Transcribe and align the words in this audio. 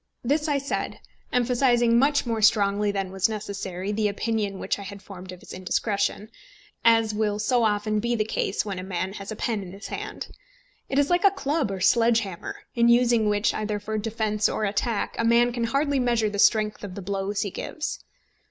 This 0.23 0.47
I 0.47 0.57
said, 0.57 0.99
emphasising 1.31 1.99
much 1.99 2.25
more 2.25 2.41
strongly 2.41 2.91
than 2.91 3.11
was 3.11 3.29
necessary 3.29 3.91
the 3.91 4.07
opinion 4.07 4.57
which 4.57 4.79
I 4.79 4.81
had 4.81 4.99
formed 4.99 5.31
of 5.31 5.41
his 5.41 5.53
indiscretion, 5.53 6.31
as 6.83 7.13
will 7.13 7.37
so 7.37 7.63
often 7.63 7.99
be 7.99 8.15
the 8.15 8.25
case 8.25 8.65
when 8.65 8.79
a 8.79 8.83
man 8.83 9.13
has 9.13 9.31
a 9.31 9.35
pen 9.35 9.61
in 9.61 9.73
his 9.73 9.89
hand. 9.89 10.29
It 10.89 10.97
is 10.97 11.11
like 11.11 11.23
a 11.23 11.29
club 11.29 11.69
or 11.69 11.77
a 11.77 11.81
sledge 11.83 12.21
hammer, 12.21 12.55
in 12.73 12.89
using 12.89 13.29
which, 13.29 13.53
either 13.53 13.79
for 13.79 13.95
defence 13.99 14.49
or 14.49 14.65
attack, 14.65 15.15
a 15.19 15.23
man 15.23 15.53
can 15.53 15.65
hardly 15.65 15.99
measure 15.99 16.31
the 16.31 16.39
strength 16.39 16.83
of 16.83 16.95
the 16.95 17.03
blows 17.03 17.43
he 17.43 17.51
gives. 17.51 18.03